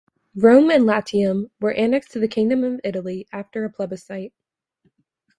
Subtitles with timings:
[0.33, 4.33] Rome and Latium were annexed to the Kingdom of Italy after a plebiscite.